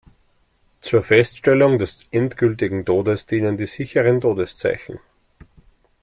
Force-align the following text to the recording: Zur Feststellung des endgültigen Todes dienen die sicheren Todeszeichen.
Zur 0.79 1.03
Feststellung 1.03 1.77
des 1.77 2.07
endgültigen 2.09 2.87
Todes 2.87 3.27
dienen 3.27 3.55
die 3.55 3.67
sicheren 3.67 4.19
Todeszeichen. 4.19 4.99